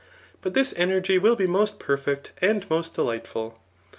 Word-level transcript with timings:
But 0.41 0.55
this 0.55 0.73
energy 0.77 1.19
will 1.19 1.35
be 1.35 1.45
most 1.45 1.77
perfect 1.77 2.31
and 2.41 2.67
most 2.71 2.95
delightful. 2.95 3.59